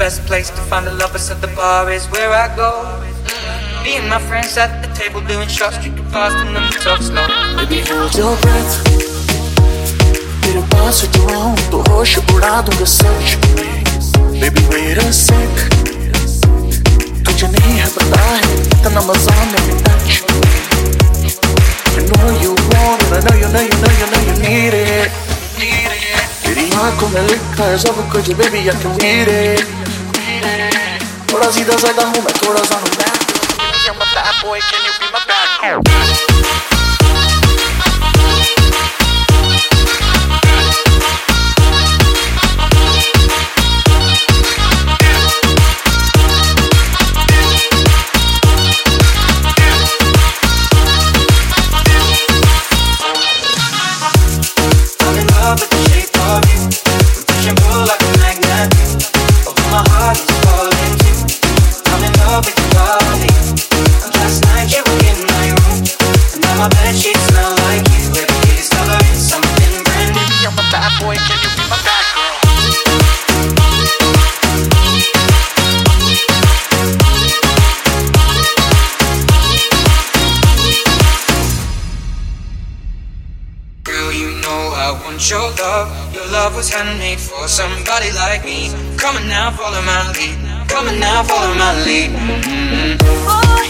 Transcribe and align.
best 0.00 0.26
place 0.26 0.50
to 0.50 0.56
find 0.68 0.86
the 0.86 0.92
lovers 0.92 1.30
at 1.30 1.40
the 1.40 1.48
bar 1.48 1.90
is 1.90 2.06
where 2.10 2.30
I 2.30 2.54
go. 2.56 3.00
Me 3.84 3.96
and 3.96 4.08
my 4.08 4.18
friends 4.18 4.56
at 4.56 4.82
the 4.82 4.92
table 4.94 5.20
doing 5.20 5.48
shots, 5.48 5.78
drinking 5.78 6.04
fast 6.06 6.36
and 6.36 6.56
then 6.56 6.62
we 6.62 6.76
talk 6.80 7.00
slow. 7.02 7.26
Baby, 7.56 7.82
hold 7.88 8.14
your 8.14 8.36
breath. 8.40 8.96
तेरे 10.46 10.62
पास 10.72 11.04
जो 11.14 11.22
आऊं 11.28 11.56
तो 11.70 11.78
होश 11.90 12.18
उड़ा 12.18 12.60
दूंगा 12.62 12.84
सच 12.84 13.36
में 13.56 13.84
Baby, 14.40 14.62
wait 14.70 14.98
a 14.98 15.12
sec. 15.12 15.54
तुझे 17.26 17.46
नहीं 17.48 17.78
है 17.78 17.86
पता 17.96 18.20
है 18.20 18.40
इतना 18.64 19.00
मजा 19.06 19.36
मेरे 19.52 19.74
touch 19.84 20.22
I 21.96 22.02
know 22.08 22.28
you 22.42 22.52
want 22.70 23.02
it, 23.02 23.12
I 23.12 23.20
know 23.24 23.36
you 23.40 23.48
know 23.52 23.62
you 23.66 23.76
know 23.82 23.92
you 24.00 24.06
know 24.12 24.20
you 24.28 24.36
need 24.42 24.74
it. 24.74 25.10
तेरी 26.46 26.70
आंखों 26.70 27.08
में 27.08 27.22
लिखा 27.28 27.64
है 27.64 27.78
सब 27.78 28.08
कुछ 28.12 28.30
baby 28.40 28.68
I 28.70 28.76
can 28.82 28.96
read 29.02 29.28
it. 29.28 29.79
थोड़ा 31.32 31.50
सीधा 31.50 31.76
साधा 31.86 32.04
हूँ 32.04 32.22
मैं 32.24 32.34
थोड़ा 32.42 32.62
सा 32.64 32.76
हूँ 32.76 32.90
मैं 32.98 33.14
I'm 33.88 34.00
a 34.02 34.06
bad 34.14 34.42
boy, 34.42 34.58
can 34.58 34.82
you 34.84 34.92
be 35.00 35.06
my 35.12 35.20
bad 35.30 35.48
girl? 35.62 36.09
You 84.21 84.37
know 84.41 84.61
I 84.77 84.91
want 85.01 85.17
your 85.29 85.49
love. 85.57 85.89
Your 86.13 86.27
love 86.29 86.55
was 86.55 86.69
handmade 86.69 87.19
for 87.19 87.47
somebody 87.47 88.11
like 88.13 88.45
me. 88.45 88.69
Come 88.97 89.17
on 89.17 89.27
now, 89.27 89.49
follow 89.51 89.81
my 89.81 90.13
lead. 90.13 90.37
Come 90.69 90.87
on 90.87 90.99
now, 90.99 91.23
follow 91.23 91.53
my 91.55 91.73
lead. 91.85 92.11
Mhm. 92.11 92.97
Boy, 93.25 93.65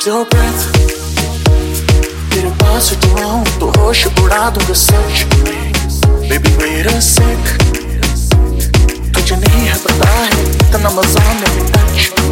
hold 0.00 0.06
your 0.06 0.24
breath. 0.32 0.62
तेरे 2.32 2.50
पास 2.60 2.92
जो 3.02 3.10
आऊं 3.28 3.44
तो 3.60 3.66
होश 3.78 4.06
उड़ा 4.22 4.48
दूंगा 4.56 4.74
सच 4.86 5.24
में 5.42 5.64
Baby, 6.30 6.50
wait 6.60 6.86
a 6.92 7.00
sec. 7.08 7.42
तुझे 9.14 9.36
नहीं 9.36 9.66
है 9.66 9.76
पता 9.84 10.08
है 10.10 10.42
इतना 10.44 10.90
मजा 10.96 11.24
मेरे 11.40 11.62
touch 11.74 12.02
में 12.16 12.24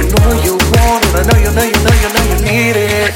I 0.00 0.06
know 0.12 0.30
you 0.46 0.54
want 0.72 1.04
it, 1.06 1.14
I 1.14 1.22
know 1.28 1.38
you 1.44 1.50
know 1.56 1.66
you 1.72 1.80
know 1.84 1.94
you 2.02 2.10
know 2.14 2.24
you 2.30 2.38
need 2.46 2.76
it. 2.84 3.12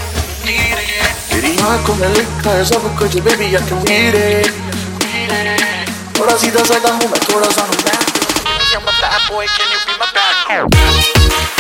तेरी 1.31 1.57
आंखों 1.73 1.95
में 2.01 2.09
लिखा 2.17 2.51
है 2.51 2.65
सब 2.73 2.89
कुछ 2.99 3.17
baby 3.29 3.51
I 3.57 3.65
can 3.71 3.85
read 3.91 4.15
it. 4.23 4.53
थोड़ा 6.19 6.37
सीधा 6.45 6.63
साधा 6.65 6.93
हूँ 6.93 7.11
मैं 7.11 7.21
थोड़ा 7.29 7.51
सा 7.51 7.63
हूँ 7.63 7.79
मैं 7.85 7.99
I'm 8.77 8.89
a 8.89 8.95
bad 9.03 9.21
boy, 9.31 9.47
can 9.57 9.69
you 9.75 9.81
be 9.87 9.95
my 10.01 10.09
bad 10.17 10.37
girl? 10.49 11.58